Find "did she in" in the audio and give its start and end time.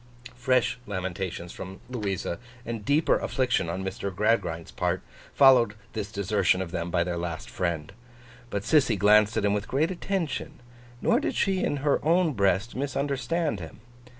11.19-11.77